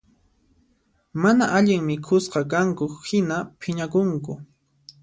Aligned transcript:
Mana 1.25 1.45
allin 1.59 1.85
mikhusqakanku 1.91 2.89
hina 3.11 3.39
phiñakunku 3.61 4.31